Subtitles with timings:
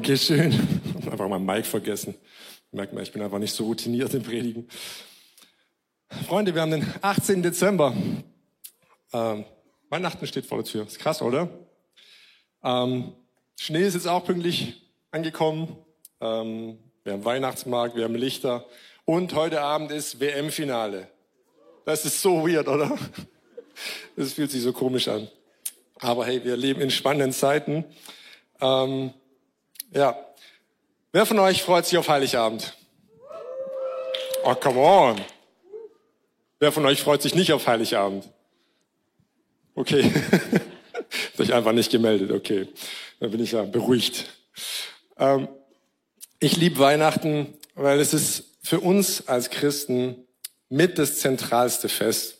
[0.00, 0.50] Dankeschön.
[0.50, 2.14] Ich habe einfach mal Mike vergessen.
[2.72, 4.66] Merkt mal, ich bin einfach nicht so routiniert im Predigen.
[6.26, 7.42] Freunde, wir haben den 18.
[7.42, 7.94] Dezember.
[9.12, 9.44] Ähm,
[9.90, 10.86] Weihnachten steht vor der Tür.
[10.86, 11.50] Ist krass, oder?
[12.64, 13.12] Ähm,
[13.58, 15.76] Schnee ist jetzt auch pünktlich angekommen.
[16.22, 18.64] Ähm, wir haben Weihnachtsmarkt, wir haben Lichter.
[19.04, 21.08] Und heute Abend ist WM-Finale.
[21.84, 22.96] Das ist so weird, oder?
[24.16, 25.28] Das fühlt sich so komisch an.
[25.98, 27.84] Aber hey, wir leben in spannenden Zeiten.
[28.62, 29.12] Ähm,
[29.92, 30.16] ja.
[31.12, 32.74] Wer von euch freut sich auf Heiligabend?
[34.44, 35.20] Oh, come on.
[36.58, 38.28] Wer von euch freut sich nicht auf Heiligabend?
[39.74, 40.12] Okay.
[41.38, 42.30] Euch einfach nicht gemeldet.
[42.30, 42.68] Okay.
[43.18, 44.28] Dann bin ich ja beruhigt.
[45.16, 45.48] Ähm,
[46.38, 50.26] ich liebe Weihnachten, weil es ist für uns als Christen
[50.68, 52.36] mit das zentralste Fest.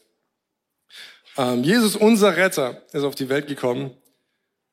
[1.36, 3.96] Ähm, Jesus, unser Retter, ist auf die Welt gekommen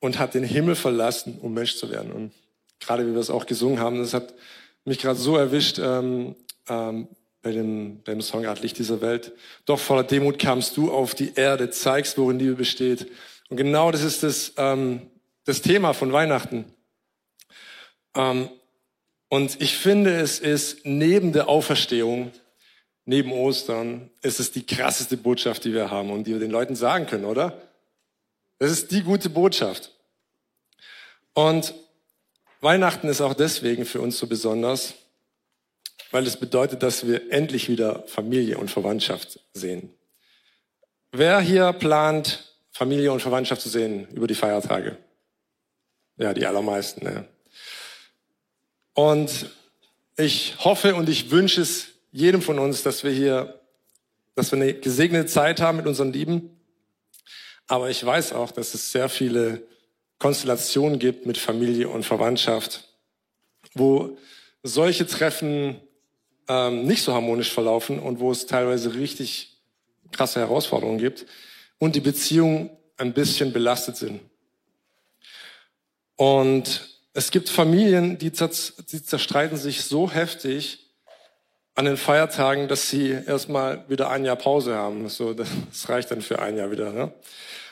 [0.00, 2.12] und hat den Himmel verlassen, um Mensch zu werden.
[2.12, 2.32] Und
[2.80, 4.34] gerade wie wir es auch gesungen haben, das hat
[4.84, 6.34] mich gerade so erwischt ähm,
[6.68, 7.08] ähm,
[7.42, 9.32] bei, dem, bei dem Song Art Licht dieser Welt.
[9.64, 13.06] Doch voller Demut kamst du auf die Erde, zeigst, worin Liebe besteht.
[13.48, 15.10] Und genau das ist das, ähm,
[15.44, 16.64] das Thema von Weihnachten.
[18.14, 18.48] Ähm,
[19.28, 22.32] und ich finde, es ist neben der Auferstehung,
[23.04, 26.76] neben Ostern, ist es die krasseste Botschaft, die wir haben und die wir den Leuten
[26.76, 27.60] sagen können, oder?
[28.58, 29.92] Das ist die gute Botschaft.
[31.34, 31.74] Und
[32.60, 34.94] Weihnachten ist auch deswegen für uns so besonders,
[36.10, 39.94] weil es bedeutet, dass wir endlich wieder Familie und Verwandtschaft sehen.
[41.12, 44.96] Wer hier plant, Familie und Verwandtschaft zu sehen über die Feiertage?
[46.16, 47.06] Ja, die allermeisten.
[47.06, 47.24] Ja.
[48.94, 49.50] Und
[50.16, 53.60] ich hoffe und ich wünsche es jedem von uns, dass wir hier,
[54.34, 56.60] dass wir eine gesegnete Zeit haben mit unseren Lieben.
[57.68, 59.62] Aber ich weiß auch, dass es sehr viele
[60.18, 62.84] Konstellationen gibt mit Familie und Verwandtschaft,
[63.74, 64.18] wo
[64.62, 65.80] solche Treffen
[66.48, 69.58] ähm, nicht so harmonisch verlaufen und wo es teilweise richtig
[70.10, 71.26] krasse Herausforderungen gibt
[71.78, 74.20] und die Beziehungen ein bisschen belastet sind.
[76.16, 80.88] Und es gibt Familien, die, die zerstreiten sich so heftig
[81.76, 85.08] an den Feiertagen, dass sie erstmal wieder ein Jahr Pause haben.
[85.08, 85.48] So, das
[85.86, 86.92] reicht dann für ein Jahr wieder.
[86.92, 87.12] Ne?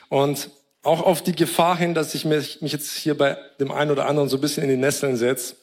[0.07, 0.49] Und
[0.87, 4.07] auch auf die Gefahr hin, dass ich mich, mich jetzt hier bei dem einen oder
[4.07, 5.55] anderen so ein bisschen in die Nesseln setze,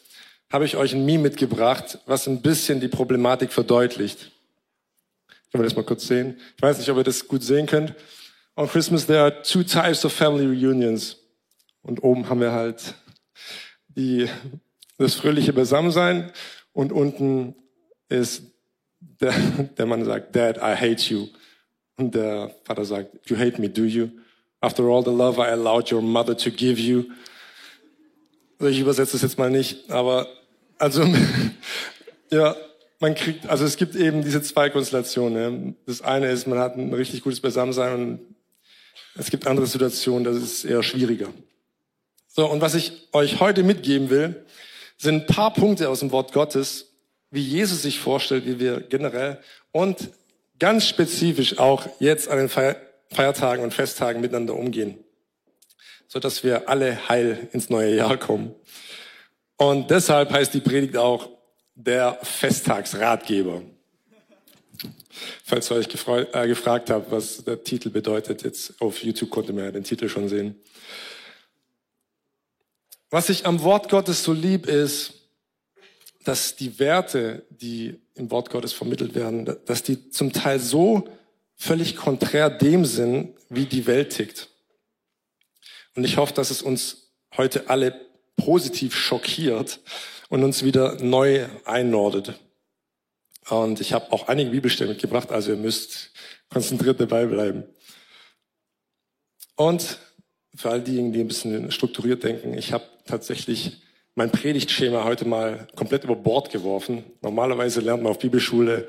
[0.53, 4.31] habe ich euch ein Meme mitgebracht, was ein bisschen die Problematik verdeutlicht.
[5.51, 6.39] Können wir das mal kurz sehen?
[6.57, 7.95] Ich weiß nicht, ob ihr das gut sehen könnt.
[8.55, 11.17] On Christmas there are two types of family reunions.
[11.81, 12.95] Und oben haben wir halt
[13.89, 14.29] die,
[14.99, 16.33] das fröhliche Beisammensein
[16.75, 17.55] und unten
[18.11, 18.43] ist
[19.01, 19.33] der,
[19.79, 21.29] der Mann sagt, Dad, I hate you.
[21.97, 24.11] Und der Vater sagt, you hate me, do you?
[24.65, 27.05] After all the love I allowed your mother to give you.
[28.59, 30.27] Also ich übersetze das jetzt mal nicht, aber
[30.79, 31.05] also
[32.31, 32.57] ja,
[32.99, 35.77] man kriegt, also es gibt eben diese zwei Konstellationen.
[35.85, 38.21] Das eine ist, man hat ein richtig gutes Beisammensein und
[39.17, 41.29] es gibt andere Situationen, das ist eher schwieriger.
[42.29, 44.47] So, und was ich euch heute mitgeben will,
[44.97, 46.87] sind ein paar Punkte aus dem Wort Gottes,
[47.31, 49.41] wie Jesus sich vorstellt, wie wir generell
[49.73, 50.09] und
[50.59, 52.49] ganz spezifisch auch jetzt an den
[53.15, 54.99] Feiertagen und Festtagen miteinander umgehen,
[56.09, 58.55] so dass wir alle heil ins neue Jahr kommen.
[59.57, 61.31] Und deshalb heißt die Predigt auch
[61.75, 63.63] der Festtagsratgeber.
[65.45, 65.89] Falls ihr euch
[66.33, 70.09] äh, gefragt habt, was der Titel bedeutet, jetzt auf YouTube konnte man ja den Titel
[70.09, 70.57] schon sehen.
[73.11, 75.15] Was ich am Wort Gottes so lieb ist,
[76.25, 81.09] dass die Werte, die im Wort Gottes vermittelt werden, dass die zum Teil so
[81.57, 84.49] völlig konträr dem sind, wie die Welt tickt.
[85.95, 88.01] Und ich hoffe, dass es uns heute alle
[88.37, 89.81] positiv schockiert
[90.29, 92.35] und uns wieder neu einnordet.
[93.49, 96.11] Und ich habe auch einige Bibelstellen mitgebracht, also ihr müsst
[96.49, 97.65] konzentriert dabei bleiben.
[99.57, 99.99] Und
[100.57, 103.83] für all diejenigen, die ein bisschen strukturiert denken, ich habe tatsächlich
[104.15, 107.05] mein Predigtschema heute mal komplett über Bord geworfen.
[107.21, 108.89] Normalerweise lernt man auf Bibelschule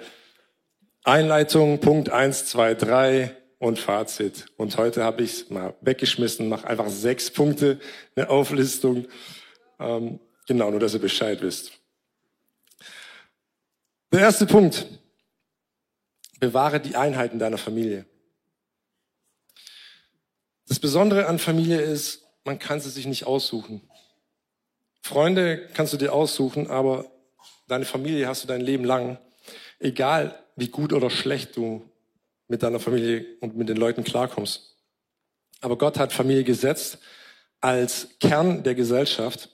[1.06, 4.48] Einleitung, Punkt eins, zwei, drei und Fazit.
[4.58, 7.80] Und heute habe ich es mal weggeschmissen, mache einfach sechs Punkte,
[8.16, 9.06] eine Auflistung.
[9.80, 11.74] Ähm, genau, nur dass ihr Bescheid wisst.
[14.12, 14.88] Der erste Punkt.
[16.40, 18.06] Bewahre die Einheiten deiner Familie.
[20.68, 23.88] Das Besondere an Familie ist, man kann sie sich nicht aussuchen.
[25.04, 27.06] Freunde kannst du dir aussuchen, aber
[27.68, 29.20] deine Familie hast du dein Leben lang.
[29.86, 31.88] Egal wie gut oder schlecht du
[32.48, 34.78] mit deiner Familie und mit den Leuten klarkommst.
[35.62, 36.98] Aber Gott hat Familie gesetzt
[37.62, 39.50] als Kern der Gesellschaft.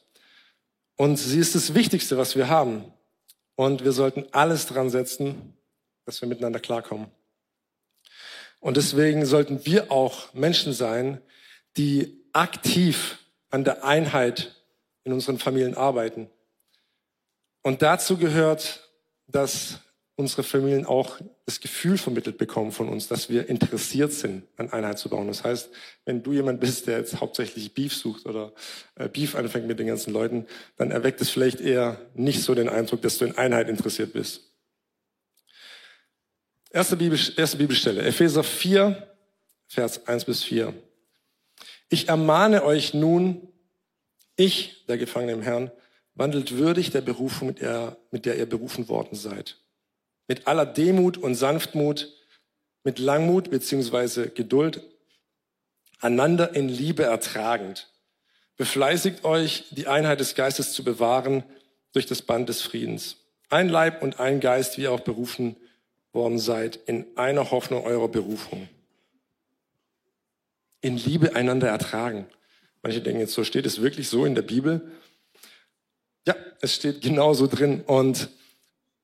[0.96, 2.86] Und sie ist das Wichtigste, was wir haben.
[3.56, 5.54] Und wir sollten alles dran setzen,
[6.06, 7.08] dass wir miteinander klarkommen.
[8.62, 11.20] Und deswegen sollten wir auch Menschen sein,
[11.76, 13.18] die aktiv
[13.50, 14.56] an der Einheit
[15.04, 16.30] in unseren Familien arbeiten.
[17.64, 18.88] Und dazu gehört,
[19.28, 19.82] dass
[20.16, 25.00] unsere Familien auch das Gefühl vermittelt bekommen von uns, dass wir interessiert sind, an Einheit
[25.00, 25.28] zu bauen.
[25.28, 25.70] Das heißt,
[26.06, 28.54] wenn du jemand bist, der jetzt hauptsächlich Beef sucht oder
[28.96, 30.46] äh, Beef anfängt mit den ganzen Leuten,
[30.78, 34.52] dann erweckt es vielleicht eher nicht so den Eindruck, dass du in Einheit interessiert bist.
[36.70, 39.16] Erste, Bibel, erste Bibelstelle, Epheser 4,
[39.68, 40.74] Vers 1 bis 4.
[41.90, 43.50] Ich ermahne euch nun,
[44.38, 45.72] ich, der Gefangene im Herrn,
[46.16, 49.61] wandelt würdig der Berufung, mit der, mit der ihr berufen worden seid
[50.32, 52.10] mit aller Demut und Sanftmut,
[52.86, 54.82] mit Langmut beziehungsweise Geduld,
[56.00, 57.90] einander in Liebe ertragend.
[58.56, 61.44] Befleißigt euch, die Einheit des Geistes zu bewahren
[61.92, 63.18] durch das Band des Friedens.
[63.50, 65.58] Ein Leib und ein Geist, wie ihr auch berufen
[66.14, 68.70] worden seid, in einer Hoffnung eurer Berufung.
[70.80, 72.26] In Liebe einander ertragen.
[72.84, 74.94] Manche denken jetzt, so steht es wirklich so in der Bibel.
[76.26, 77.82] Ja, es steht genauso drin.
[77.82, 78.30] Und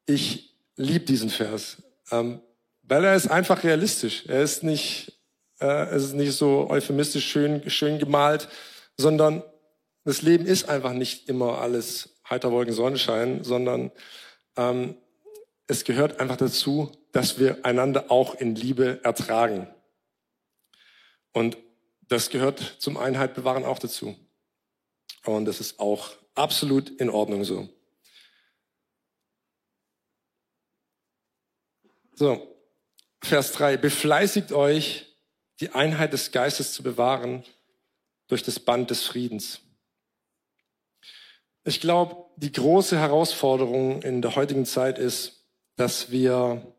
[0.06, 0.47] ich
[0.78, 2.40] liebe diesen Vers, ähm,
[2.84, 4.26] weil er ist einfach realistisch.
[4.28, 5.20] Er ist nicht,
[5.60, 8.48] äh, es ist nicht so euphemistisch schön, schön gemalt,
[8.96, 9.44] sondern
[10.06, 13.92] das Leben ist einfach nicht immer alles heiter Wolken Sonnenschein, sondern
[14.56, 14.96] ähm,
[15.68, 19.68] es gehört einfach dazu, dass wir einander auch in Liebe ertragen.
[21.34, 21.58] Und
[22.08, 24.16] das gehört zum Einheit bewahren auch dazu.
[25.26, 27.68] Und das ist auch absolut in Ordnung so.
[32.20, 32.58] So,
[33.22, 33.78] Vers 3.
[33.78, 35.06] Befleißigt euch,
[35.60, 37.44] die Einheit des Geistes zu bewahren
[38.28, 39.60] durch das Band des Friedens.
[41.64, 46.74] Ich glaube, die große Herausforderung in der heutigen Zeit ist, dass wir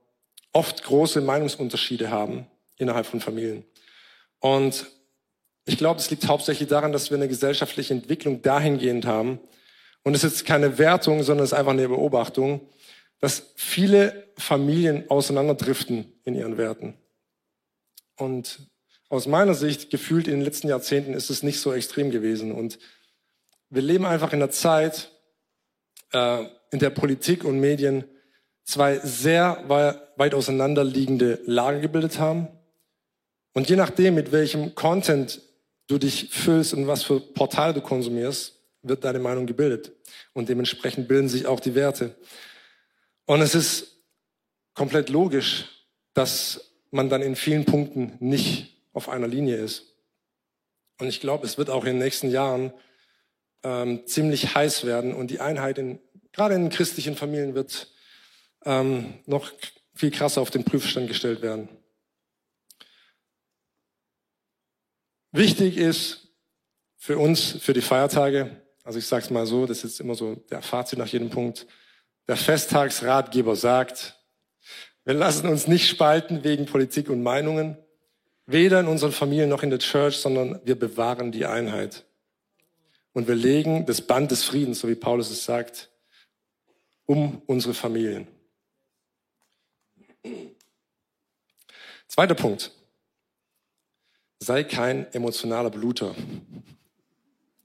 [0.53, 3.65] oft große Meinungsunterschiede haben innerhalb von Familien.
[4.41, 4.87] Und
[5.67, 9.39] ich glaube, es liegt hauptsächlich daran, dass wir eine gesellschaftliche Entwicklung dahingehend haben.
[10.03, 12.69] Und es ist keine Wertung, sondern es ist einfach eine Beobachtung,
[13.21, 16.95] dass viele Familien auseinanderdriften in ihren Werten.
[18.17, 18.61] Und
[19.09, 22.53] aus meiner Sicht, gefühlt in den letzten Jahrzehnten, ist es nicht so extrem gewesen.
[22.53, 22.79] Und
[23.71, 25.11] wir leben einfach in einer Zeit,
[26.13, 28.05] äh, in der Politik und Medien
[28.65, 32.49] zwei sehr weit auseinanderliegende Lager gebildet haben.
[33.55, 35.41] Und je nachdem, mit welchem Content
[35.87, 39.93] du dich füllst und was für Portale du konsumierst, wird deine Meinung gebildet.
[40.35, 42.15] Und dementsprechend bilden sich auch die Werte.
[43.29, 44.01] Und es ist
[44.73, 45.67] komplett logisch,
[46.15, 49.85] dass man dann in vielen Punkten nicht auf einer Linie ist.
[50.99, 52.73] Und ich glaube, es wird auch in den nächsten Jahren
[53.63, 56.01] ähm, ziemlich heiß werden und die Einheit in,
[56.33, 57.93] gerade in christlichen Familien wird
[58.65, 59.53] ähm, noch
[59.95, 61.69] viel krasser auf den Prüfstand gestellt werden.
[65.33, 66.29] Wichtig ist
[66.97, 70.35] für uns, für die Feiertage, also ich sage es mal so, das ist immer so
[70.35, 71.67] der Fazit nach jedem Punkt,
[72.29, 74.15] der Festtagsratgeber sagt,
[75.05, 77.79] wir lassen uns nicht spalten wegen Politik und Meinungen,
[78.45, 82.05] weder in unseren Familien noch in der Church, sondern wir bewahren die Einheit.
[83.15, 85.91] Und wir legen das Band des Friedens, so wie Paulus es sagt,
[87.07, 88.29] um unsere Familien.
[92.07, 92.73] Zweiter Punkt.
[94.41, 96.15] Sei kein emotionaler Bluter.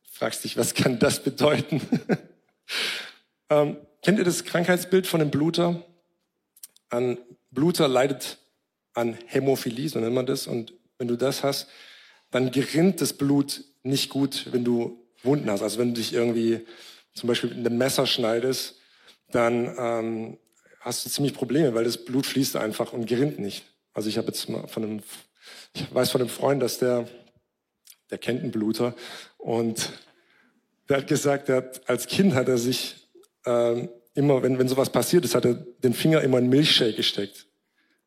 [0.09, 1.81] Fragst dich, was kann das bedeuten?
[3.49, 5.81] ähm, Kennt ihr das Krankheitsbild von einem Bluter?
[6.89, 7.17] Ein
[7.51, 8.37] Bluter leidet
[8.93, 10.45] an Hämophilie, so nennt man das.
[10.45, 11.69] Und wenn du das hast,
[12.29, 15.61] dann gerinnt das Blut nicht gut, wenn du Wunden hast.
[15.61, 16.65] Also wenn du dich irgendwie
[17.13, 18.75] zum Beispiel mit einem Messer schneidest,
[19.31, 20.37] dann ähm,
[20.81, 23.63] hast du ziemlich Probleme, weil das Blut fließt einfach und gerinnt nicht.
[23.93, 25.03] Also ich habe jetzt mal von einem,
[25.73, 27.07] ich weiß von einem Freund, dass der,
[28.11, 28.95] der kennt einen Bluter
[29.37, 29.91] und
[30.89, 33.02] der hat gesagt, der hat, als Kind hat er sich
[33.45, 37.47] ähm, immer, wenn, wenn sowas passiert ist, hat er den Finger immer in Milchshake gesteckt.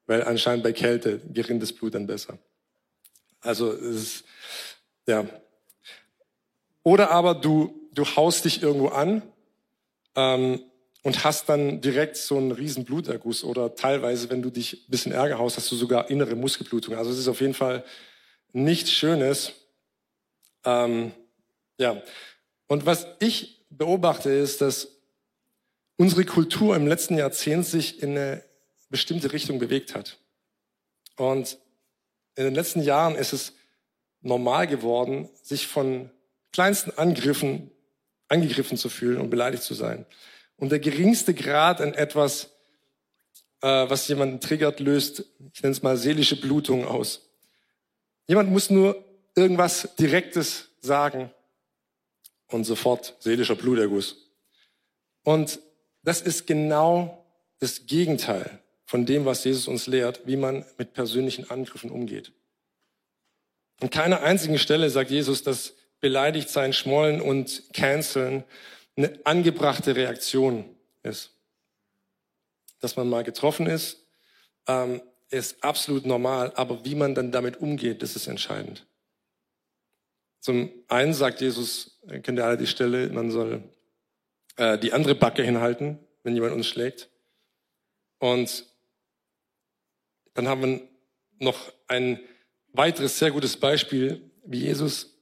[0.06, 2.38] Weil anscheinend bei Kälte gerinnt das Blut dann besser.
[3.40, 4.24] Also, es ist,
[5.06, 5.26] ja.
[6.82, 9.22] Oder aber du, du haust dich irgendwo an,
[10.14, 10.60] ähm,
[11.06, 15.12] und hast dann direkt so einen riesen Bluterguss oder teilweise, wenn du dich ein bisschen
[15.12, 16.96] Ärger haust, hast du sogar innere Muskelblutung.
[16.96, 17.84] Also es ist auf jeden Fall
[18.52, 19.52] nichts Schönes.
[20.64, 21.12] Ähm,
[21.78, 22.02] ja.
[22.66, 24.95] Und was ich beobachte ist, dass
[25.96, 28.42] unsere Kultur im letzten Jahrzehnt sich in eine
[28.90, 30.18] bestimmte Richtung bewegt hat.
[31.16, 31.58] Und
[32.34, 33.54] in den letzten Jahren ist es
[34.20, 36.10] normal geworden, sich von
[36.52, 37.70] kleinsten Angriffen
[38.28, 40.04] angegriffen zu fühlen und beleidigt zu sein.
[40.56, 42.50] Und der geringste Grad an etwas,
[43.60, 47.28] äh, was jemanden triggert, löst, ich nenne es mal seelische Blutung aus.
[48.26, 49.04] Jemand muss nur
[49.36, 51.30] irgendwas Direktes sagen
[52.48, 54.16] und sofort seelischer Bluterguss.
[55.22, 55.60] Und
[56.06, 57.26] das ist genau
[57.58, 62.30] das Gegenteil von dem, was Jesus uns lehrt, wie man mit persönlichen Angriffen umgeht.
[63.80, 68.44] An keiner einzigen Stelle sagt Jesus, dass beleidigt sein, schmollen und canceln
[68.96, 70.64] eine angebrachte Reaktion
[71.02, 71.32] ist.
[72.78, 74.06] Dass man mal getroffen ist,
[74.68, 78.86] ähm, ist absolut normal, aber wie man dann damit umgeht, das ist entscheidend.
[80.38, 83.64] Zum einen sagt Jesus, kennt ihr alle die Stelle, man soll
[84.56, 87.08] äh, die andere Backe hinhalten, wenn jemand uns schlägt.
[88.18, 88.64] Und
[90.34, 90.88] dann haben wir
[91.38, 92.20] noch ein
[92.72, 95.18] weiteres sehr gutes Beispiel, wie Jesus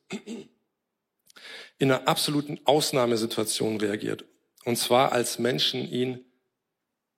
[1.79, 4.25] in einer absoluten Ausnahmesituation reagiert.
[4.65, 6.25] Und zwar als Menschen ihn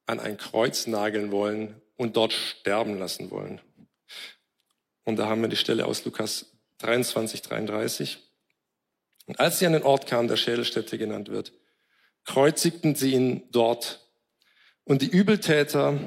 [0.07, 3.61] an ein Kreuz nageln wollen und dort sterben lassen wollen.
[5.05, 8.19] Und da haben wir die Stelle aus Lukas 23, 33.
[9.27, 11.53] Und als sie an den Ort kamen, der Schädelstätte genannt wird,
[12.27, 14.07] kreuzigten sie ihn dort.
[14.85, 15.99] Und die Übeltäter,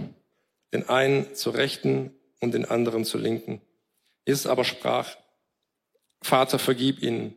[0.71, 3.61] den einen zur Rechten und den anderen zur Linken.
[4.25, 5.17] Jesus aber sprach,
[6.21, 7.35] Vater, vergib ihnen,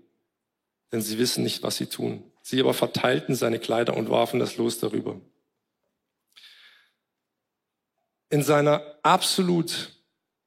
[0.90, 2.22] denn sie wissen nicht, was sie tun.
[2.42, 5.20] Sie aber verteilten seine Kleider und warfen das Los darüber.
[8.28, 9.92] In seiner absolut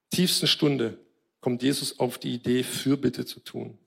[0.10, 0.98] tiefsten Stunde
[1.40, 3.78] kommt Jesus auf die Idee, Fürbitte zu tun.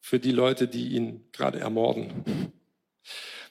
[0.00, 2.52] Für die Leute, die ihn gerade ermorden.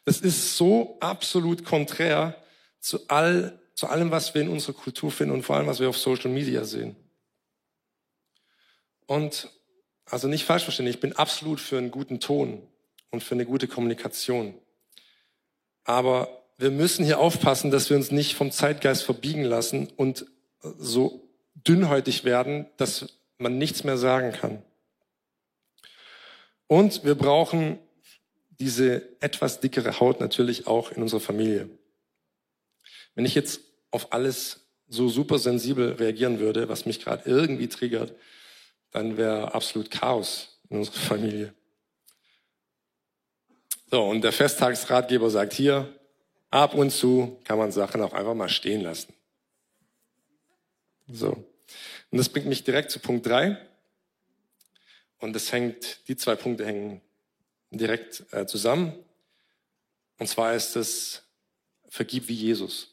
[0.05, 2.35] Das ist so absolut konträr
[2.79, 5.89] zu, all, zu allem, was wir in unserer Kultur finden und vor allem, was wir
[5.89, 6.95] auf Social Media sehen.
[9.05, 9.49] Und
[10.05, 12.67] also nicht falsch verstehen, ich bin absolut für einen guten Ton
[13.11, 14.55] und für eine gute Kommunikation.
[15.83, 20.25] Aber wir müssen hier aufpassen, dass wir uns nicht vom Zeitgeist verbiegen lassen und
[20.61, 24.61] so dünnhäutig werden, dass man nichts mehr sagen kann.
[26.67, 27.79] Und wir brauchen
[28.59, 31.69] diese etwas dickere Haut natürlich auch in unserer Familie.
[33.15, 33.61] Wenn ich jetzt
[33.91, 38.13] auf alles so super sensibel reagieren würde, was mich gerade irgendwie triggert,
[38.91, 41.53] dann wäre absolut Chaos in unserer Familie.
[43.91, 45.93] So, und der Festtagsratgeber sagt hier,
[46.51, 49.13] ab und zu kann man Sachen auch einfach mal stehen lassen.
[51.07, 51.31] So.
[52.11, 53.57] Und das bringt mich direkt zu Punkt drei.
[55.19, 57.01] Und das hängt, die zwei Punkte hängen
[57.77, 58.93] direkt äh, zusammen.
[60.17, 61.23] Und zwar ist es,
[61.87, 62.89] vergib wie Jesus.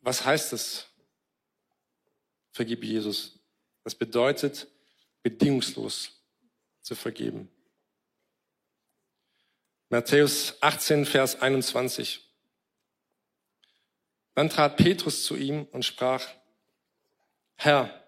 [0.00, 0.92] Was heißt das?
[2.52, 3.38] vergib Jesus.
[3.82, 4.68] Das bedeutet,
[5.22, 6.12] bedingungslos
[6.80, 7.50] zu vergeben.
[9.88, 12.20] Matthäus 18, Vers 21.
[14.34, 16.26] Dann trat Petrus zu ihm und sprach,
[17.56, 18.01] Herr,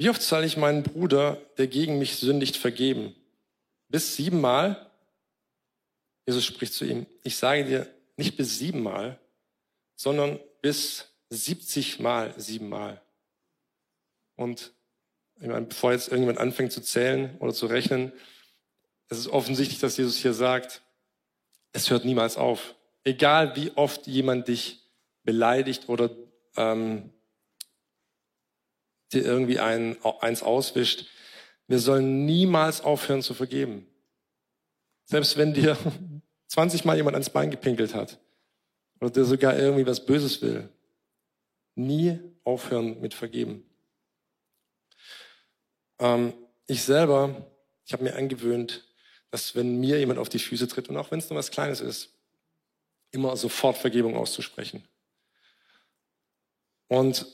[0.00, 3.14] wie oft soll ich meinen Bruder, der gegen mich sündigt, vergeben?
[3.90, 4.90] Bis siebenmal?
[6.26, 9.20] Jesus spricht zu ihm, ich sage dir nicht bis siebenmal,
[9.96, 13.02] sondern bis siebzigmal siebenmal.
[14.36, 14.72] Und
[15.38, 18.10] ich meine, bevor jetzt irgendjemand anfängt zu zählen oder zu rechnen,
[19.10, 20.80] es ist offensichtlich, dass Jesus hier sagt,
[21.72, 22.74] es hört niemals auf.
[23.04, 24.80] Egal wie oft jemand dich
[25.24, 26.08] beleidigt oder
[26.56, 27.12] ähm,
[29.12, 31.06] dir irgendwie ein, eins auswischt,
[31.66, 33.86] wir sollen niemals aufhören zu vergeben.
[35.04, 35.76] Selbst wenn dir
[36.48, 38.18] 20 Mal jemand ans Bein gepinkelt hat
[39.00, 40.68] oder dir sogar irgendwie was Böses will,
[41.76, 43.64] nie aufhören mit vergeben.
[46.00, 46.32] Ähm,
[46.66, 47.46] ich selber,
[47.84, 48.84] ich habe mir angewöhnt,
[49.30, 51.80] dass wenn mir jemand auf die Füße tritt und auch wenn es nur was Kleines
[51.80, 52.10] ist,
[53.12, 54.84] immer sofort Vergebung auszusprechen.
[56.88, 57.26] Und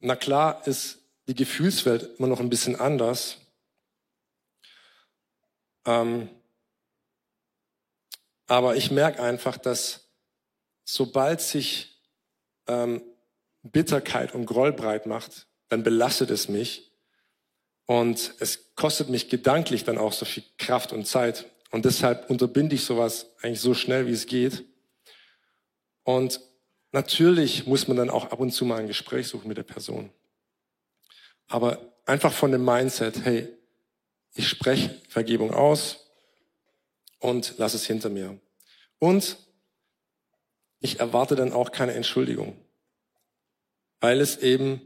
[0.00, 3.38] na klar ist die Gefühlswelt immer noch ein bisschen anders.
[5.86, 6.28] Ähm,
[8.46, 10.08] aber ich merke einfach, dass
[10.84, 12.00] sobald sich
[12.66, 13.02] ähm,
[13.62, 16.92] Bitterkeit und Groll breit macht, dann belastet es mich
[17.86, 21.46] und es kostet mich gedanklich dann auch so viel Kraft und Zeit.
[21.70, 24.64] Und deshalb unterbinde ich sowas eigentlich so schnell, wie es geht.
[26.02, 26.40] Und
[26.92, 30.10] natürlich muss man dann auch ab und zu mal ein Gespräch suchen mit der Person.
[31.48, 33.48] Aber einfach von dem Mindset, hey,
[34.34, 36.10] ich spreche Vergebung aus
[37.20, 38.38] und lass es hinter mir.
[38.98, 39.38] Und
[40.80, 42.56] ich erwarte dann auch keine Entschuldigung,
[44.00, 44.82] weil es eben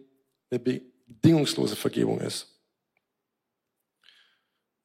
[0.50, 2.58] eine bedingungslose Vergebung ist.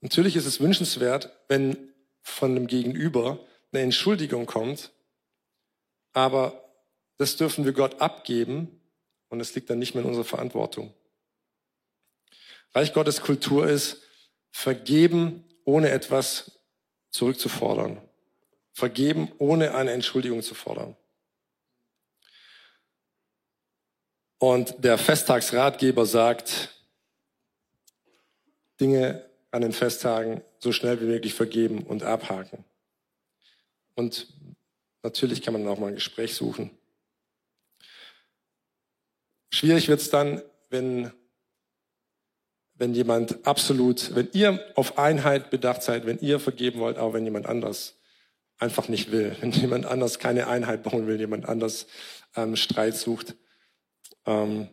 [0.02, 3.40] Natürlich ist es wünschenswert, wenn von dem Gegenüber
[3.72, 4.92] eine Entschuldigung kommt,
[6.14, 6.64] aber
[7.18, 8.82] das dürfen wir Gott abgeben
[9.30, 10.94] und es liegt dann nicht mehr in unserer Verantwortung.
[12.74, 14.02] Reich Gottes Kultur ist,
[14.52, 16.60] vergeben, ohne etwas
[17.12, 18.02] zurückzufordern.
[18.74, 20.96] Vergeben, ohne eine Entschuldigung zu fordern.
[24.40, 26.76] Und der Festtagsratgeber sagt,
[28.80, 32.66] Dinge an den Festtagen so schnell wie möglich vergeben und abhaken.
[33.96, 34.28] Und
[35.04, 36.72] natürlich kann man auch mal ein Gespräch suchen.
[39.52, 41.14] Schwierig wird es dann, wenn,
[42.84, 47.24] wenn jemand absolut, wenn ihr auf Einheit bedacht seid, wenn ihr vergeben wollt, auch wenn
[47.24, 47.96] jemand anders
[48.58, 51.88] einfach nicht will, wenn jemand anders keine Einheit bauen will, jemand anders
[52.36, 53.36] ähm, Streit sucht.
[54.26, 54.68] Ähm,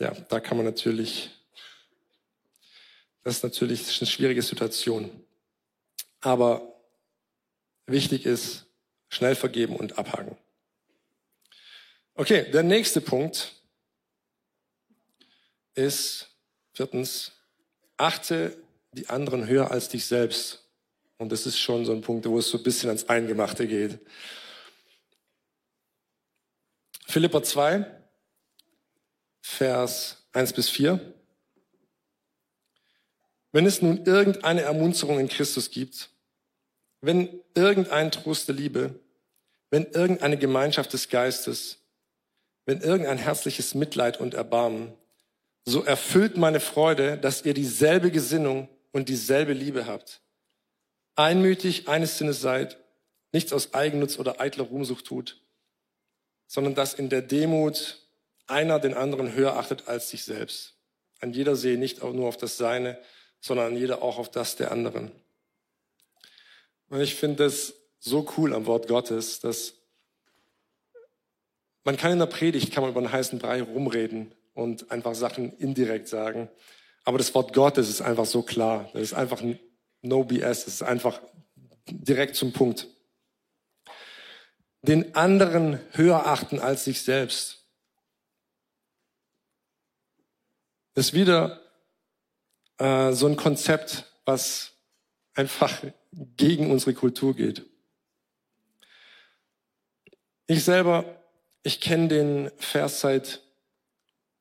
[0.00, 1.30] ja, da kann man natürlich,
[3.22, 5.08] das ist natürlich eine schwierige Situation.
[6.20, 6.80] Aber
[7.86, 8.66] wichtig ist,
[9.08, 10.36] schnell vergeben und abhaken.
[12.14, 13.54] Okay, der nächste Punkt
[15.74, 16.28] ist
[16.72, 17.30] viertens,
[18.02, 18.56] achte
[18.92, 20.68] die anderen höher als dich selbst.
[21.18, 24.00] Und das ist schon so ein Punkt, wo es so ein bisschen ans Eingemachte geht.
[27.06, 27.86] Philippa 2,
[29.40, 31.14] Vers 1 bis 4.
[33.52, 36.10] Wenn es nun irgendeine Ermunterung in Christus gibt,
[37.02, 38.98] wenn irgendein Trost der Liebe,
[39.70, 41.78] wenn irgendeine Gemeinschaft des Geistes,
[42.64, 44.92] wenn irgendein herzliches Mitleid und Erbarmen,
[45.64, 50.20] so erfüllt meine Freude, dass ihr dieselbe Gesinnung und dieselbe Liebe habt.
[51.14, 52.78] Einmütig eines Sinnes seid,
[53.32, 55.40] nichts aus Eigennutz oder eitler Ruhmsucht tut,
[56.46, 57.98] sondern dass in der Demut
[58.46, 60.74] einer den anderen höher achtet als sich selbst.
[61.20, 62.98] An jeder sehe nicht auch nur auf das Seine,
[63.40, 65.12] sondern an jeder auch auf das der anderen.
[66.88, 69.74] Und ich finde das so cool am Wort Gottes, dass
[71.84, 75.52] man kann in der Predigt, kann man über einen heißen Brei rumreden und einfach Sachen
[75.58, 76.48] indirekt sagen.
[77.04, 78.88] Aber das Wort Gottes ist einfach so klar.
[78.92, 79.42] Das ist einfach
[80.02, 80.64] no BS.
[80.64, 81.20] Das ist einfach
[81.86, 82.86] direkt zum Punkt.
[84.82, 87.68] Den anderen höher achten als sich selbst.
[90.94, 91.60] Das ist wieder
[92.78, 94.72] äh, so ein Konzept, was
[95.34, 97.64] einfach gegen unsere Kultur geht.
[100.46, 101.22] Ich selber,
[101.62, 103.42] ich kenne den Vers seit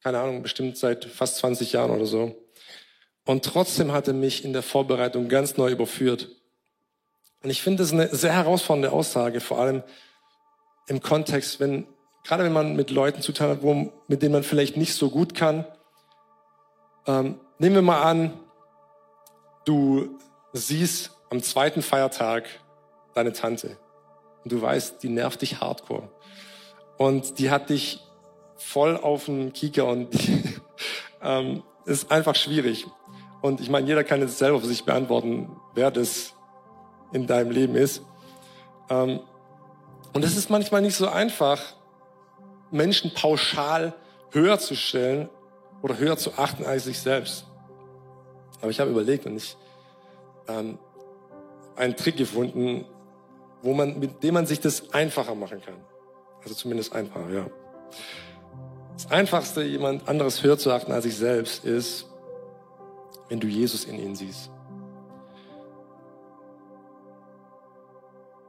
[0.03, 2.35] keine Ahnung, bestimmt seit fast 20 Jahren oder so.
[3.25, 6.29] Und trotzdem hat er mich in der Vorbereitung ganz neu überführt.
[7.43, 9.83] Und ich finde das eine sehr herausfordernde Aussage, vor allem
[10.87, 11.87] im Kontext, wenn,
[12.23, 15.09] gerade wenn man mit Leuten zu tun hat, wo, mit denen man vielleicht nicht so
[15.09, 15.65] gut kann.
[17.07, 18.39] Ähm, nehmen wir mal an,
[19.65, 20.19] du
[20.53, 22.45] siehst am zweiten Feiertag
[23.13, 23.77] deine Tante
[24.43, 26.09] und du weißt, die nervt dich hardcore.
[26.97, 28.01] Und die hat dich
[28.65, 30.09] voll auf den Kieker und
[31.21, 32.87] ähm, ist einfach schwierig.
[33.41, 36.33] Und ich meine, jeder kann jetzt selber für sich beantworten, wer das
[37.11, 38.03] in deinem Leben ist.
[38.89, 39.19] Ähm,
[40.13, 41.61] und es ist manchmal nicht so einfach,
[42.69, 43.93] Menschen pauschal
[44.31, 45.29] höher zu stellen
[45.81, 47.45] oder höher zu achten als sich selbst.
[48.61, 49.57] Aber ich habe überlegt und ich
[50.47, 50.77] ähm,
[51.75, 52.85] einen Trick gefunden,
[53.61, 55.75] wo man, mit dem man sich das einfacher machen kann.
[56.43, 57.45] Also zumindest einfacher, ja.
[59.01, 62.05] Das Einfachste, jemand anderes höher zu achten als sich selbst, ist,
[63.29, 64.51] wenn du Jesus in ihnen siehst.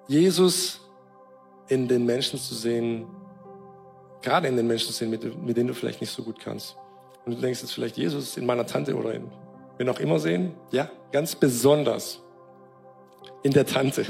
[0.08, 0.80] Jesus
[1.68, 3.06] in den Menschen zu sehen,
[4.20, 6.76] gerade in den Menschen zu sehen, mit, mit denen du vielleicht nicht so gut kannst.
[7.24, 9.32] Und du denkst jetzt vielleicht Jesus in meiner Tante oder in
[9.78, 10.54] wen auch immer sehen.
[10.70, 12.20] Ja, ganz besonders
[13.42, 14.04] in der Tante.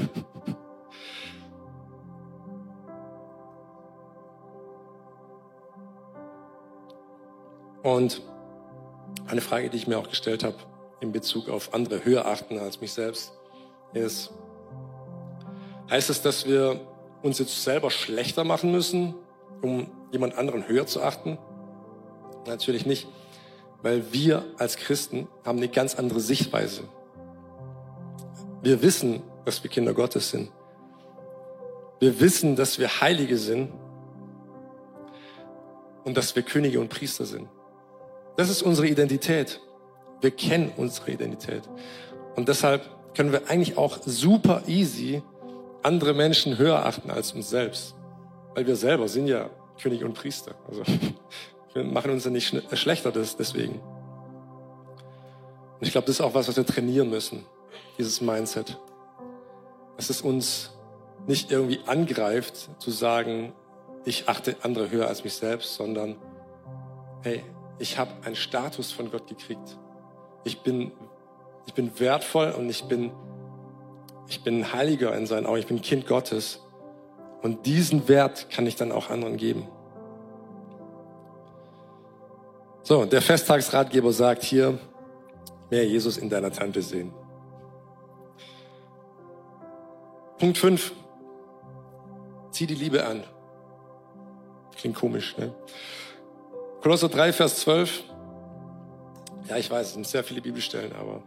[7.83, 8.21] Und
[9.27, 10.55] eine Frage, die ich mir auch gestellt habe
[11.01, 13.33] in Bezug auf andere höher achten als mich selbst,
[13.93, 14.31] ist,
[15.89, 16.79] heißt es, dass wir
[17.21, 19.13] uns jetzt selber schlechter machen müssen,
[19.61, 21.37] um jemand anderen höher zu achten?
[22.47, 23.07] Natürlich nicht,
[23.81, 26.83] weil wir als Christen haben eine ganz andere Sichtweise.
[28.61, 30.51] Wir wissen, dass wir Kinder Gottes sind.
[31.99, 33.71] Wir wissen, dass wir Heilige sind
[36.05, 37.47] und dass wir Könige und Priester sind.
[38.35, 39.59] Das ist unsere Identität.
[40.21, 41.63] Wir kennen unsere Identität.
[42.35, 42.83] Und deshalb
[43.15, 45.21] können wir eigentlich auch super easy
[45.83, 47.95] andere Menschen höher achten als uns selbst.
[48.55, 49.49] Weil wir selber sind ja
[49.81, 50.55] König und Priester.
[50.67, 50.83] Also
[51.73, 53.79] wir machen uns ja nicht schlechter deswegen.
[55.79, 57.45] Und ich glaube, das ist auch was, was wir trainieren müssen.
[57.97, 58.79] dieses Mindset.
[59.97, 60.71] Dass es uns
[61.27, 63.53] nicht irgendwie angreift, zu sagen,
[64.05, 66.15] ich achte andere höher als mich selbst, sondern
[67.21, 67.43] hey,
[67.79, 69.77] ich habe einen Status von Gott gekriegt.
[70.43, 70.91] Ich bin,
[71.65, 73.11] ich bin wertvoll und ich bin,
[74.27, 75.59] ich bin Heiliger in seinen Augen.
[75.59, 76.59] Ich bin Kind Gottes.
[77.41, 79.67] Und diesen Wert kann ich dann auch anderen geben.
[82.83, 84.77] So, der Festtagsratgeber sagt hier,
[85.69, 87.13] mehr Jesus in deiner Tante sehen.
[90.37, 90.91] Punkt 5.
[92.51, 93.23] Zieh die Liebe an.
[94.75, 95.53] Klingt komisch, ne?
[96.83, 98.03] Kolosser 3, Vers 12.
[99.47, 101.23] Ja, ich weiß, es sind sehr viele Bibelstellen, aber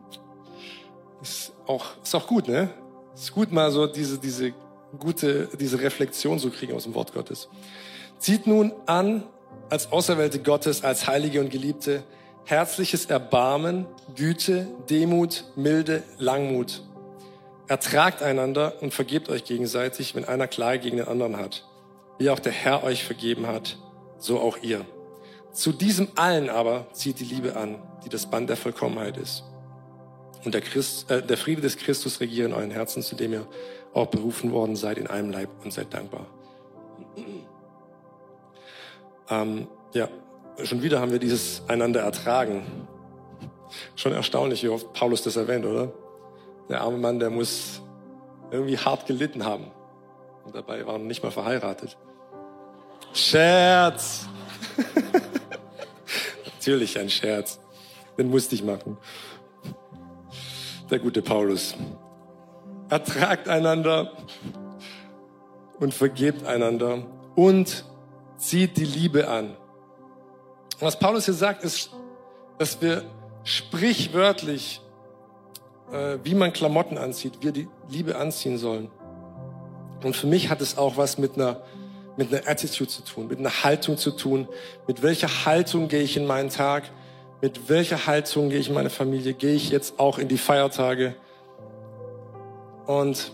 [1.23, 2.69] ist auch, ist auch gut, ne?
[3.15, 4.53] Ist gut, mal so diese, diese
[4.99, 7.49] gute, diese Reflexion zu kriegen aus dem Wort Gottes.
[8.19, 9.23] Zieht nun an,
[9.71, 12.03] als Auserwählte Gottes, als Heilige und Geliebte,
[12.45, 16.83] herzliches Erbarmen, Güte, Demut, Milde, Langmut.
[17.67, 21.67] Ertragt einander und vergebt euch gegenseitig, wenn einer Klage gegen den anderen hat.
[22.19, 23.79] Wie auch der Herr euch vergeben hat,
[24.19, 24.85] so auch ihr.
[25.57, 29.43] Zu diesem allen aber zieht die Liebe an, die das Band der Vollkommenheit ist.
[30.45, 33.47] Und der, Christ, äh, der Friede des Christus regiere in euren Herzen, zu dem ihr
[33.95, 36.27] auch berufen worden seid in einem Leib und seid dankbar.
[39.31, 40.11] Ähm, ja,
[40.63, 42.87] schon wieder haben wir dieses einander ertragen.
[43.95, 45.91] Schon erstaunlich, wie oft Paulus das erwähnt, oder?
[46.69, 47.81] Der arme Mann, der muss
[48.51, 49.71] irgendwie hart gelitten haben.
[50.45, 51.97] Und dabei war er nicht mal verheiratet.
[53.15, 54.27] Scherz!
[56.67, 57.61] Natürlich ein Scherz.
[58.19, 58.99] Den musste ich machen.
[60.91, 61.77] Der gute Paulus.
[62.89, 64.11] Ertragt einander
[65.79, 67.85] und vergebt einander und
[68.37, 69.57] zieht die Liebe an.
[70.81, 71.91] Was Paulus hier sagt, ist,
[72.59, 73.05] dass wir
[73.45, 74.81] sprichwörtlich,
[75.93, 78.91] äh, wie man Klamotten anzieht, wir die Liebe anziehen sollen.
[80.03, 81.61] Und für mich hat es auch was mit einer,
[82.17, 84.49] mit einer Attitude zu tun, mit einer Haltung zu tun.
[84.87, 86.85] Mit welcher Haltung gehe ich in meinen Tag?
[87.43, 89.35] Mit welcher Haltung gehe ich in meine Familie?
[89.35, 91.15] Gehe ich jetzt auch in die Feiertage?
[92.87, 93.33] Und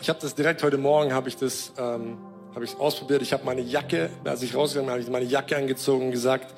[0.00, 2.18] ich habe das direkt heute Morgen, habe ich das ähm,
[2.56, 3.20] habe ich ausprobiert.
[3.20, 6.54] Ich habe meine Jacke, als ich rausgegangen bin, habe ich meine Jacke angezogen und gesagt,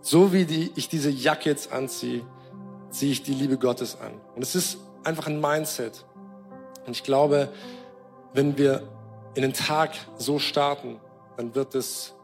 [0.00, 2.22] so wie die, ich diese Jacke jetzt anziehe,
[2.88, 4.12] ziehe ich die Liebe Gottes an.
[4.34, 6.06] Und es ist einfach ein Mindset.
[6.86, 7.50] Und ich glaube,
[8.32, 8.82] wenn wir
[9.34, 11.00] in den Tag so starten,
[11.36, 12.14] dann wird es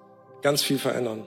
[0.42, 1.26] ganz viel verändern.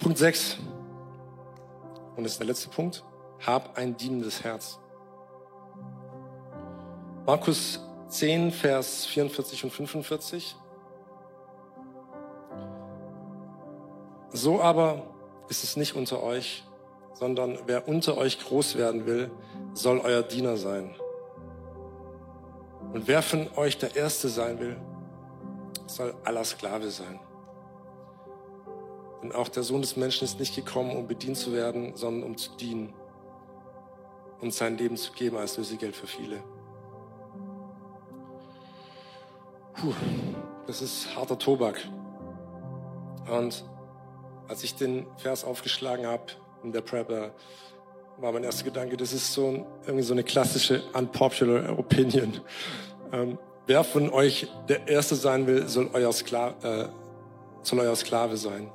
[0.00, 0.58] Punkt 6.
[2.16, 3.04] Und das ist der letzte Punkt.
[3.44, 4.78] Hab ein dienendes Herz.
[7.26, 10.56] Markus 10, Vers 44 und 45.
[14.30, 15.02] So aber
[15.48, 16.64] ist es nicht unter euch,
[17.18, 19.30] sondern wer unter euch groß werden will,
[19.74, 20.94] soll euer Diener sein.
[22.92, 24.76] Und wer von euch der Erste sein will,
[25.86, 27.18] soll aller Sklave sein.
[29.22, 32.36] Denn auch der Sohn des Menschen ist nicht gekommen, um bedient zu werden, sondern um
[32.36, 32.94] zu dienen
[34.40, 36.42] und sein Leben zu geben als Lösegeld für viele.
[39.74, 39.92] Puh,
[40.68, 41.80] das ist harter Tobak.
[43.28, 43.64] Und
[44.46, 47.32] als ich den Vers aufgeschlagen habe in der Prepper,
[48.18, 52.40] war mein erster Gedanke, das ist so irgendwie so eine klassische unpopular Opinion.
[53.12, 56.88] Ähm, wer von euch der Erste sein will, soll euer, Skla äh,
[57.62, 58.70] soll euer Sklave sein.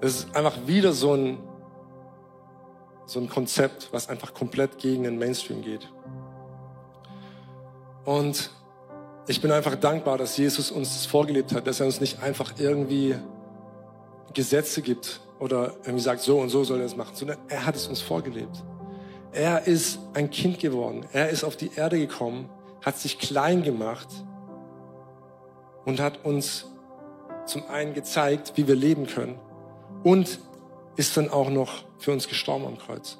[0.00, 1.38] Das ist einfach wieder so ein,
[3.06, 5.90] so ein Konzept, was einfach komplett gegen den Mainstream geht.
[8.04, 8.50] Und
[9.26, 12.54] ich bin einfach dankbar, dass Jesus uns das vorgelebt hat, dass er uns nicht einfach
[12.58, 13.16] irgendwie
[14.34, 17.76] Gesetze gibt oder irgendwie sagt, so und so soll er es machen, sondern er hat
[17.76, 18.64] es uns vorgelebt.
[19.32, 21.04] Er ist ein Kind geworden.
[21.12, 22.48] Er ist auf die Erde gekommen,
[22.82, 24.08] hat sich klein gemacht
[25.84, 26.66] und hat uns
[27.44, 29.38] zum einen gezeigt, wie wir leben können
[30.02, 30.38] und
[30.96, 33.18] ist dann auch noch für uns gestorben am Kreuz.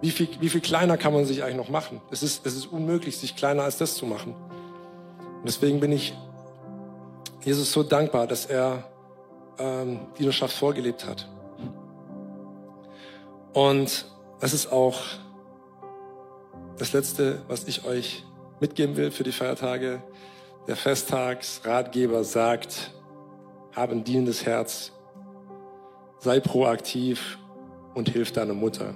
[0.00, 2.00] Wie viel, wie viel kleiner kann man sich eigentlich noch machen?
[2.10, 4.34] Es ist, es ist unmöglich, sich kleiner als das zu machen.
[4.34, 6.14] Und deswegen bin ich
[7.44, 8.84] Jesus so dankbar, dass er
[9.58, 11.28] ähm, Dienerschaft vorgelebt hat.
[13.52, 14.06] Und
[14.40, 15.00] das ist auch
[16.78, 18.24] das Letzte, was ich euch
[18.60, 20.02] mitgeben will für die Feiertage.
[20.66, 22.92] Der Festtagsratgeber sagt,
[23.72, 24.92] habe ein dienendes Herz,
[26.18, 27.38] sei proaktiv
[27.94, 28.94] und hilf deiner Mutter.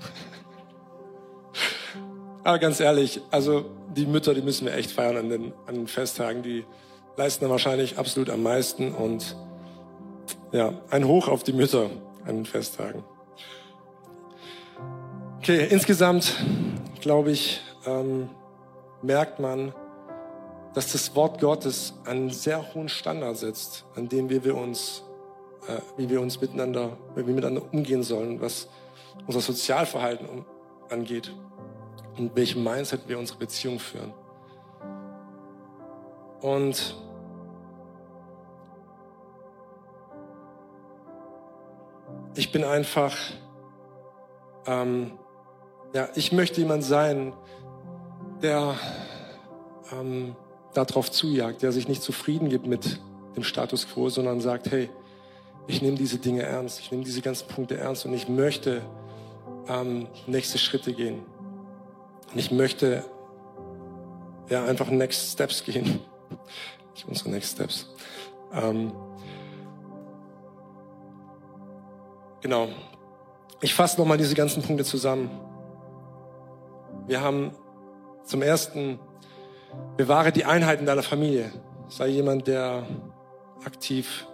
[2.44, 5.86] Aber ganz ehrlich, also die Mütter, die müssen wir echt feiern an den, an den
[5.86, 6.42] Festtagen.
[6.42, 6.64] Die
[7.16, 8.92] leisten dann wahrscheinlich absolut am meisten.
[8.92, 9.36] Und
[10.52, 11.90] ja, ein Hoch auf die Mütter
[12.24, 13.04] an den Festtagen.
[15.38, 16.36] Okay, insgesamt
[17.00, 18.28] glaube ich, ähm,
[19.02, 19.72] merkt man,
[20.74, 25.04] dass das Wort Gottes einen sehr hohen Standard setzt, an dem wir, wir uns,
[25.68, 28.68] äh, wie wir uns miteinander, wie wir miteinander umgehen sollen, was
[29.26, 30.44] unser Sozialverhalten um,
[30.90, 31.32] angeht
[32.18, 34.12] und welchem Mindset wir unsere Beziehung führen.
[36.40, 36.96] Und
[42.36, 43.16] ich bin einfach,
[44.66, 45.12] ähm,
[45.92, 47.32] ja, ich möchte jemand sein,
[48.42, 48.76] der
[49.92, 50.36] ähm,
[50.74, 53.00] darauf zujagt, der sich nicht zufrieden gibt mit
[53.36, 54.90] dem Status quo, sondern sagt, hey,
[55.66, 58.82] ich nehme diese Dinge ernst, ich nehme diese ganzen Punkte ernst und ich möchte
[59.68, 61.22] ähm, nächste Schritte gehen.
[62.32, 63.04] Und ich möchte
[64.48, 66.00] ja einfach Next Steps gehen.
[66.94, 67.88] Nicht unsere Next Steps.
[68.52, 68.92] Ähm,
[72.46, 72.68] genau.
[73.60, 75.28] Ich fasse nochmal diese ganzen Punkte zusammen.
[77.08, 77.50] Wir haben
[78.22, 79.00] zum ersten,
[79.96, 81.50] bewahre die Einheit in deiner Familie.
[81.88, 82.86] Sei jemand, der
[83.64, 84.28] aktiv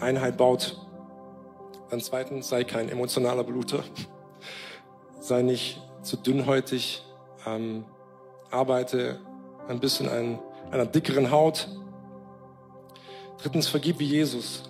[0.00, 0.80] Einheit baut.
[1.90, 3.84] Dann zweitens, sei kein emotionaler Bluter.
[5.20, 7.04] Sei nicht zu dünnhäutig.
[7.46, 7.84] Ähm,
[8.50, 9.20] arbeite
[9.68, 10.38] ein bisschen an
[10.70, 11.68] einer dickeren Haut.
[13.42, 14.62] Drittens, vergib wie Jesus.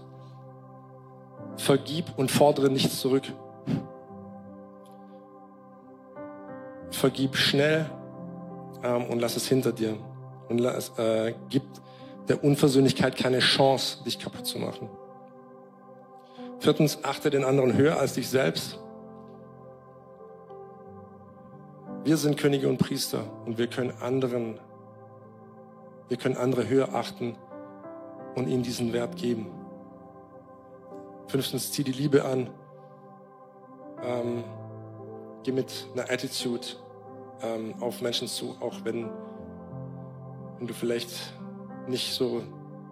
[1.56, 3.24] Vergib und fordere nichts zurück.
[6.90, 7.90] Vergib schnell
[8.82, 9.96] ähm, und lass es hinter dir.
[10.48, 11.62] Und lass, äh, gib
[12.28, 14.88] der Unversöhnlichkeit keine Chance, dich kaputt zu machen.
[16.58, 18.78] Viertens, achte den anderen höher als dich selbst.
[22.04, 24.60] Wir sind Könige und Priester und wir können anderen,
[26.08, 27.36] wir können andere höher achten
[28.34, 29.46] und ihnen diesen Wert geben.
[31.26, 32.50] Fünftens, zieh die Liebe an.
[34.02, 34.44] Ähm,
[35.42, 36.66] geh mit einer Attitude
[37.42, 39.10] ähm, auf Menschen zu, auch wenn,
[40.58, 41.10] wenn du vielleicht
[41.86, 42.42] nicht so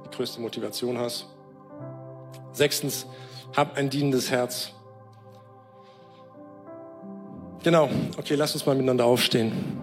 [0.04, 1.26] die größte Motivation hast.
[2.52, 3.06] Sechstens,
[3.56, 4.72] hab ein dienendes Herz.
[7.62, 9.81] Genau, okay, lass uns mal miteinander aufstehen.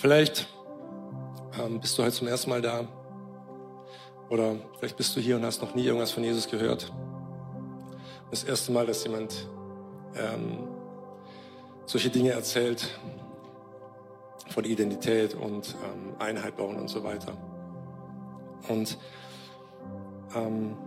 [0.00, 0.48] Vielleicht
[1.62, 2.88] ähm, bist du heute zum ersten Mal da
[4.30, 6.90] oder vielleicht bist du hier und hast noch nie irgendwas von Jesus gehört.
[8.30, 9.46] Das erste Mal, dass jemand
[10.14, 10.68] ähm,
[11.84, 12.98] solche Dinge erzählt
[14.48, 17.36] von Identität und ähm, Einheit bauen und so weiter.
[18.70, 18.96] Und
[20.34, 20.78] ähm,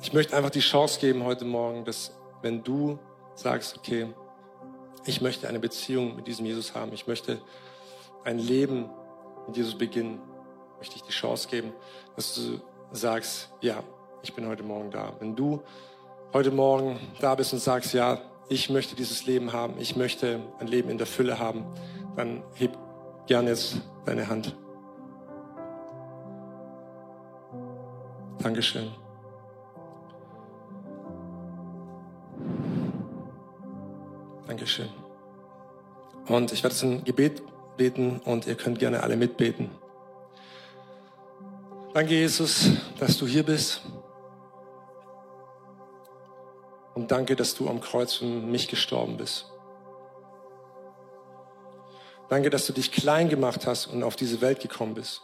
[0.00, 2.98] ich möchte einfach die Chance geben heute Morgen, dass wenn du
[3.34, 4.06] sagst, okay,
[5.06, 7.40] ich möchte eine Beziehung mit diesem Jesus haben, ich möchte
[8.24, 8.88] ein Leben
[9.46, 10.20] mit Jesus beginnen,
[10.78, 11.72] möchte ich die Chance geben,
[12.16, 12.60] dass du
[12.92, 13.82] sagst, ja,
[14.22, 15.12] ich bin heute Morgen da.
[15.18, 15.62] Wenn du
[16.32, 20.66] heute Morgen da bist und sagst, ja, ich möchte dieses Leben haben, ich möchte ein
[20.66, 21.64] Leben in der Fülle haben,
[22.16, 22.76] dann heb
[23.26, 24.54] gern jetzt deine Hand.
[28.38, 29.03] Dankeschön.
[34.54, 34.88] Dankeschön.
[36.28, 37.42] Und ich werde jetzt ein Gebet
[37.76, 39.68] beten und ihr könnt gerne alle mitbeten.
[41.92, 43.80] Danke, Jesus, dass du hier bist.
[46.94, 49.50] Und danke, dass du am Kreuz für mich gestorben bist.
[52.28, 55.20] Danke, dass du dich klein gemacht hast und auf diese Welt gekommen bist.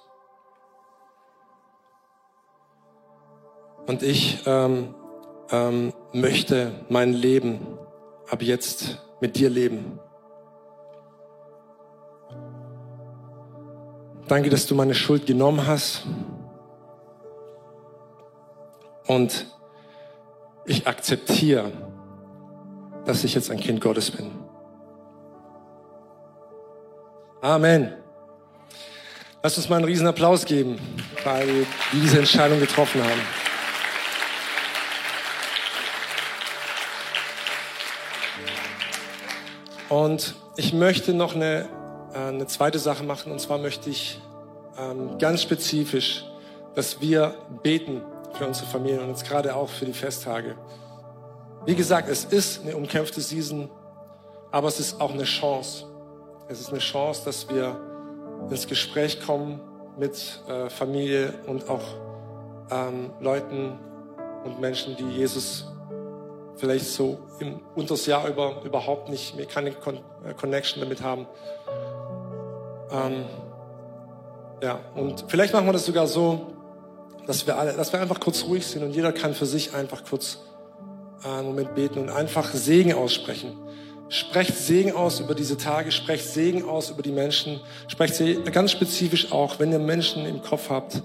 [3.87, 4.93] Und ich ähm,
[5.53, 7.79] ähm, möchte mein Leben
[8.31, 9.99] ab jetzt mit dir leben.
[14.29, 16.07] Danke, dass du meine Schuld genommen hast.
[19.07, 19.47] Und
[20.67, 21.73] ich akzeptiere,
[23.05, 24.31] dass ich jetzt ein Kind Gottes bin.
[27.43, 27.93] Amen.
[29.43, 30.79] Lass uns mal einen riesen Applaus geben,
[31.25, 33.21] weil wir diese Entscheidung getroffen haben.
[39.91, 41.69] Und ich möchte noch eine,
[42.15, 44.21] äh, eine zweite Sache machen, und zwar möchte ich
[44.79, 46.25] ähm, ganz spezifisch,
[46.77, 48.01] dass wir beten
[48.35, 50.55] für unsere Familien und jetzt gerade auch für die Festtage.
[51.67, 53.69] Wie gesagt, es ist eine umkämpfte Season,
[54.53, 55.87] aber es ist auch eine Chance.
[56.49, 57.77] Es ist eine Chance, dass wir
[58.49, 59.61] ins Gespräch kommen
[59.99, 61.83] mit äh, Familie und auch
[62.71, 63.77] ähm, Leuten
[64.45, 65.67] und Menschen, die Jesus
[66.57, 71.27] vielleicht so im unters Jahr über überhaupt nicht, mehr keine Con äh, Connection damit haben.
[72.91, 73.25] Ähm,
[74.63, 76.49] ja, und vielleicht machen wir das sogar so,
[77.27, 80.05] dass wir alle, dass wir einfach kurz ruhig sind und jeder kann für sich einfach
[80.05, 80.39] kurz
[81.25, 83.57] äh, einen Moment beten und einfach Segen aussprechen.
[84.09, 88.73] Sprecht Segen aus über diese Tage, sprecht Segen aus über die Menschen, sprecht sie ganz
[88.73, 91.03] spezifisch auch, wenn ihr Menschen im Kopf habt,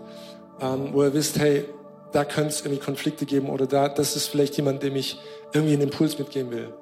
[0.60, 1.66] ähm, wo ihr wisst, hey,
[2.16, 5.20] da könnte es irgendwie Konflikte geben oder da, das ist vielleicht jemand, dem ich
[5.54, 6.74] irgendwie einen Impuls mitgeben will.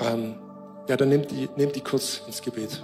[0.00, 0.36] Ähm,
[0.88, 2.80] ja, dann nehmt die, nehmt die kurz ins Gebet.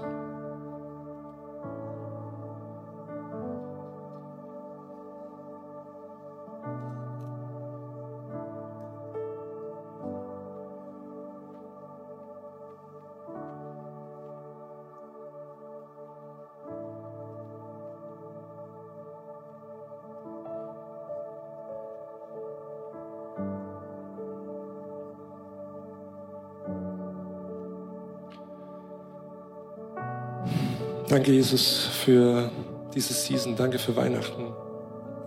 [31.15, 32.51] Danke, Jesus, für
[32.93, 33.55] diese Season.
[33.55, 34.53] Danke für Weihnachten.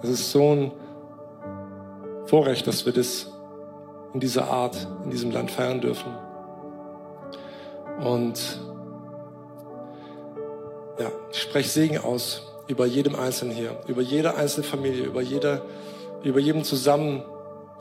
[0.02, 0.72] Es ist so ein
[2.26, 3.32] Vorrecht, dass wir das
[4.14, 6.14] in dieser Art, in diesem Land feiern dürfen.
[8.02, 8.60] Und
[11.00, 15.62] ja, ich spreche Segen aus über jedem Einzelnen hier, über jede einzelne Familie, über jede,
[16.22, 17.24] über jedem Zusammen,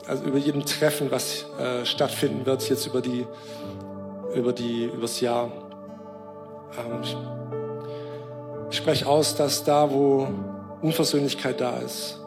[0.07, 3.27] also über jedem Treffen, was äh, stattfinden wird jetzt über die,
[4.33, 5.51] über die, übers Jahr.
[6.79, 7.46] Ähm,
[8.69, 10.27] ich spreche aus, dass da, wo
[10.81, 12.19] Unversöhnlichkeit da ist,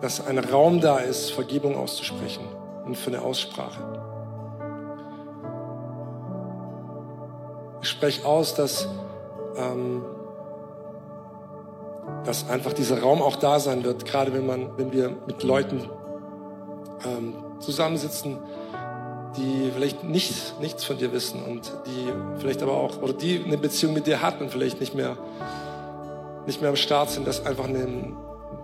[0.00, 2.44] dass ein Raum da ist, Vergebung auszusprechen
[2.84, 3.80] und für eine Aussprache.
[7.82, 8.88] Ich spreche aus, dass,
[9.56, 10.04] ähm,
[12.24, 15.88] dass einfach dieser Raum auch da sein wird, gerade wenn, man, wenn wir mit Leuten
[17.04, 18.38] ähm, zusammensitzen,
[19.36, 23.58] die vielleicht nicht, nichts von dir wissen und die vielleicht aber auch, oder die eine
[23.58, 25.16] Beziehung mit dir hatten vielleicht nicht mehr,
[26.46, 28.12] nicht mehr am Start sind, dass einfach eine,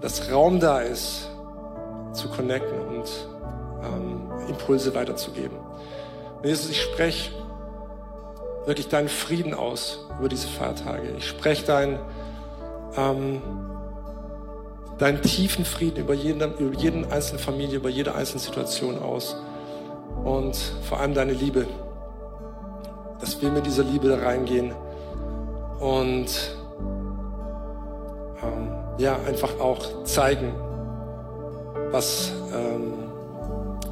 [0.00, 1.30] das Raum da ist,
[2.12, 3.04] zu connecten und
[3.82, 5.56] ähm, Impulse weiterzugeben.
[6.36, 7.30] Und Jesus, ich spreche
[8.66, 11.14] wirklich deinen Frieden aus über diese Feiertage.
[11.16, 11.98] Ich spreche deinen,
[12.96, 13.40] ähm,
[14.98, 19.36] deinen tiefen Frieden über jeden, über jeden einzelne Familie, über jede einzelne Situation aus
[20.28, 21.66] und vor allem deine Liebe.
[23.20, 24.72] Dass wir mit dieser Liebe da reingehen
[25.80, 26.56] und
[28.42, 30.52] ähm, ja, einfach auch zeigen,
[31.90, 32.92] was, ähm,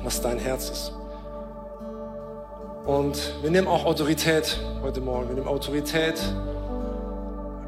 [0.03, 0.92] was dein Herz ist.
[2.85, 5.29] Und wir nehmen auch Autorität heute Morgen.
[5.29, 6.20] Wir nehmen Autorität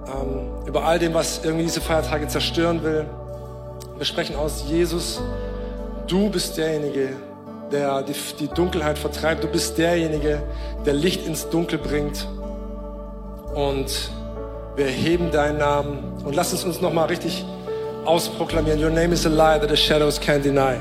[0.07, 3.07] ähm, über all dem, was irgendwie diese Feiertage zerstören will.
[3.96, 5.20] Wir sprechen aus, Jesus,
[6.07, 7.16] du bist derjenige,
[7.72, 9.44] der die, die Dunkelheit vertreibt.
[9.44, 10.42] Du bist derjenige,
[10.87, 12.26] der Licht ins Dunkel bringt.
[13.54, 14.11] Und
[14.76, 17.44] wir heben deinen Namen und lass es uns nochmal richtig
[18.04, 18.83] ausproklamieren.
[18.83, 20.76] Your name is a light that the shadows can't deny.